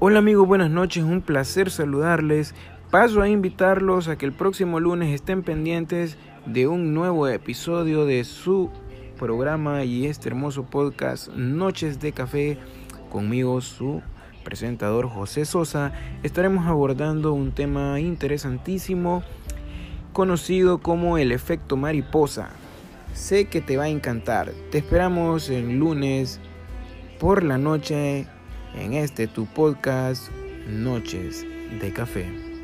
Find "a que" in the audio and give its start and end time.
4.06-4.26